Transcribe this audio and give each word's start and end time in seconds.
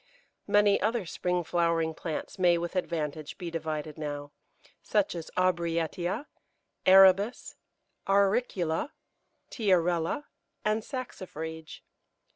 Many 0.47 0.81
other 0.81 1.05
spring 1.05 1.43
flowering 1.43 1.93
plants 1.93 2.39
may 2.39 2.57
with 2.57 2.75
advantage 2.75 3.37
be 3.37 3.51
divided 3.51 3.99
now, 3.99 4.31
such 4.81 5.13
as 5.13 5.29
Aubrietia, 5.37 6.25
Arabis, 6.87 7.53
Auricula, 8.09 8.93
Tiarella, 9.51 10.23
and 10.65 10.81
Saxifrage. 10.81 11.81